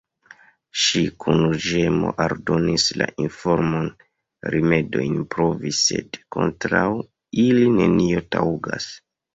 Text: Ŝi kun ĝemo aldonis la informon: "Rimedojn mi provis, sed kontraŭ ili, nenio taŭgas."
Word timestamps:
Ŝi 0.83 1.01
kun 1.23 1.43
ĝemo 1.65 2.13
aldonis 2.25 2.87
la 3.03 3.09
informon: 3.25 3.93
"Rimedojn 4.57 5.15
mi 5.21 5.29
provis, 5.37 5.85
sed 5.93 6.23
kontraŭ 6.39 6.85
ili, 7.47 7.71
nenio 7.83 8.29
taŭgas." 8.37 8.93